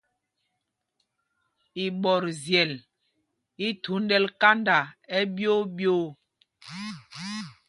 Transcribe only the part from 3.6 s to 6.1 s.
i thúndɛl kanda ɛɓyoo ɓyoo.